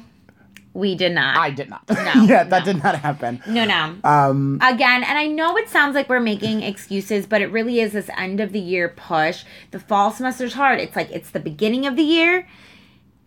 [0.73, 1.35] we did not.
[1.35, 1.81] I did not.
[1.89, 1.95] No.
[2.23, 2.63] yeah, that no.
[2.73, 3.43] did not happen.
[3.45, 3.93] No, no.
[4.05, 7.91] Um, Again, and I know it sounds like we're making excuses, but it really is
[7.91, 9.43] this end of the year push.
[9.71, 10.79] The fall semester's hard.
[10.79, 12.47] It's like it's the beginning of the year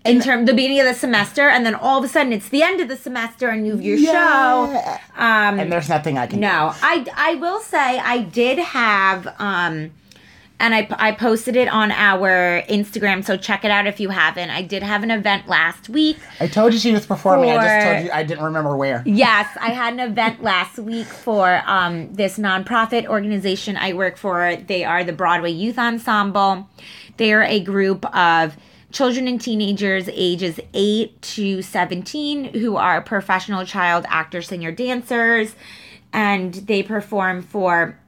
[0.04, 2.62] in term the beginning of the semester and then all of a sudden it's the
[2.62, 4.12] end of the semester and you have your yeah.
[4.12, 6.78] show um and there's nothing i can no do.
[6.82, 9.90] i i will say i did have um
[10.60, 14.50] and I, I posted it on our Instagram, so check it out if you haven't.
[14.50, 16.16] I did have an event last week.
[16.38, 17.52] I told you she was performing.
[17.52, 19.02] For, I just told you I didn't remember where.
[19.04, 24.56] Yes, I had an event last week for um, this nonprofit organization I work for.
[24.56, 26.68] They are the Broadway Youth Ensemble.
[27.16, 28.56] They are a group of
[28.94, 35.56] children and teenagers ages 8 to 17 who are professional child actors, singer, dancers,
[36.12, 37.98] and they perform for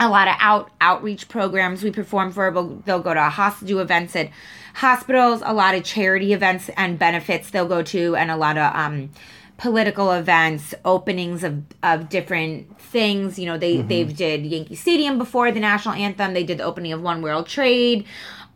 [0.00, 2.50] a lot of out outreach programs we perform for.
[2.84, 4.30] They'll go to hospital do events at
[4.74, 8.74] hospitals, a lot of charity events and benefits they'll go to, and a lot of
[8.74, 9.10] um,
[9.58, 13.38] political events, openings of, of different things.
[13.38, 13.88] You know, they mm-hmm.
[13.88, 16.34] they've did Yankee Stadium before the national anthem.
[16.34, 18.04] They did the opening of One World Trade.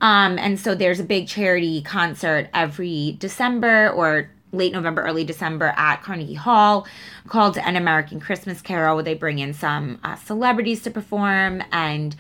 [0.01, 5.74] Um, and so there's a big charity concert every December or late November, early December
[5.76, 6.86] at Carnegie Hall
[7.28, 11.62] called An American Christmas Carol, where they bring in some uh, celebrities to perform.
[11.70, 12.16] And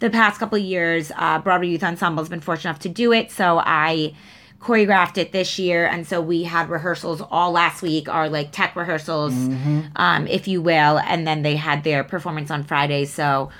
[0.00, 3.12] the past couple of years, uh, Broadway Youth Ensemble has been fortunate enough to do
[3.12, 3.30] it.
[3.30, 4.14] So I
[4.60, 8.76] choreographed it this year and so we had rehearsals all last week our like tech
[8.76, 9.80] rehearsals mm-hmm.
[9.96, 13.50] um, if you will and then they had their performance on friday so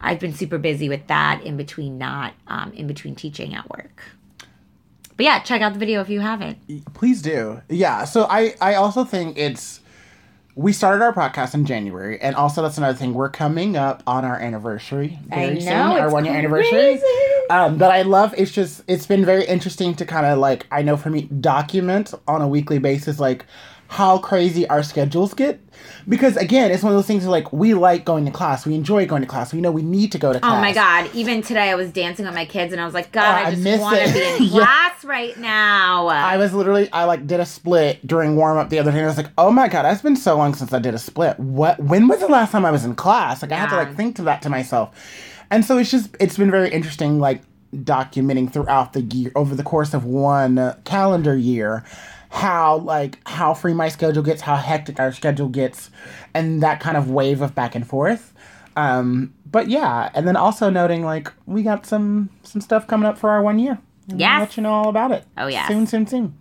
[0.00, 4.02] i've been super busy with that in between not um, in between teaching at work
[5.20, 6.56] but yeah, check out the video if you haven't.
[6.94, 7.60] Please do.
[7.68, 8.04] Yeah.
[8.04, 9.80] So I I also think it's
[10.54, 13.12] we started our podcast in January, and also that's another thing.
[13.12, 17.02] We're coming up on our anniversary very know, soon, our one year anniversary.
[17.50, 20.80] Um, but I love it's just it's been very interesting to kind of like I
[20.80, 23.44] know for me document on a weekly basis like
[23.90, 25.60] how crazy our schedules get.
[26.08, 29.04] Because again, it's one of those things like we like going to class, we enjoy
[29.04, 30.52] going to class, we know we need to go to class.
[30.52, 31.10] Oh my god!
[31.12, 33.54] Even today, I was dancing with my kids, and I was like, God, oh, I
[33.54, 35.10] just want to be in class yeah.
[35.10, 36.06] right now.
[36.06, 38.98] I was literally, I like did a split during warm up the other day.
[38.98, 40.98] And I was like, Oh my god, it's been so long since I did a
[40.98, 41.38] split.
[41.40, 41.80] What?
[41.80, 43.42] When was the last time I was in class?
[43.42, 43.56] Like, yeah.
[43.56, 44.94] I had to like think to that to myself.
[45.50, 47.42] And so it's just, it's been very interesting, like
[47.74, 51.84] documenting throughout the year over the course of one calendar year
[52.30, 55.90] how like how free my schedule gets, how hectic our schedule gets,
[56.32, 58.32] and that kind of wave of back and forth.
[58.76, 63.18] Um, but yeah, and then also noting like we got some some stuff coming up
[63.18, 63.78] for our one year.
[64.06, 65.24] Yeah, let you know all about it.
[65.36, 66.34] Oh yeah, soon, soon, soon.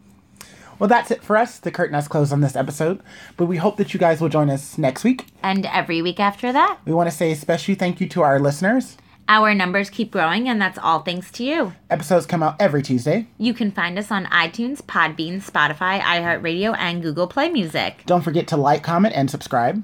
[0.78, 1.60] Well, that's it for us.
[1.60, 3.02] The curtain has closed on this episode,
[3.36, 6.54] but we hope that you guys will join us next week and every week after
[6.54, 6.80] that.
[6.86, 8.96] We want to say a special thank you to our listeners.
[9.30, 11.74] Our numbers keep growing, and that's all thanks to you.
[11.92, 13.28] Episodes come out every Tuesday.
[13.38, 18.02] You can find us on iTunes, Podbean, Spotify, iHeartRadio, and Google Play Music.
[18.08, 19.84] Don't forget to like, comment, and subscribe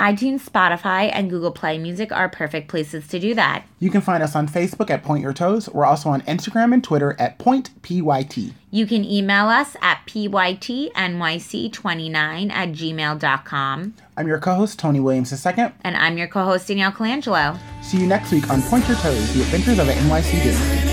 [0.00, 3.66] iTunes, Spotify, and Google Play Music are perfect places to do that.
[3.80, 5.68] You can find us on Facebook at Point Your Toes.
[5.68, 8.54] We're also on Instagram and Twitter at Point PYT.
[8.70, 13.94] You can email us at pytnyc29 at gmail.com.
[14.20, 15.72] I'm your co host, Tony Williams II.
[15.80, 17.58] And I'm your co host, Danielle Colangelo.
[17.80, 20.89] See you next week on Point Your Toes, the adventures of an NYC business.